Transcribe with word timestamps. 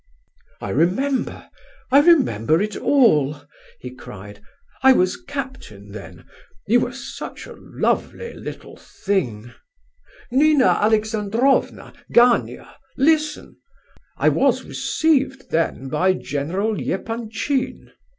"I 0.61 0.71
remember—I 0.71 1.99
remember 1.99 2.59
it 2.59 2.75
all!" 2.75 3.41
he 3.79 3.91
cried. 3.93 4.41
"I 4.81 4.93
was 4.93 5.15
captain 5.15 5.91
then. 5.91 6.25
You 6.65 6.79
were 6.79 6.91
such 6.91 7.45
a 7.45 7.53
lovely 7.53 8.33
little 8.33 8.77
thing—Nina 8.77 10.79
Alexandrovna!—Gania, 10.81 12.77
listen! 12.97 13.57
I 14.17 14.29
was 14.29 14.63
received 14.63 15.51
then 15.51 15.87
by 15.87 16.13
General 16.13 16.77
Epanchin." 16.81 17.91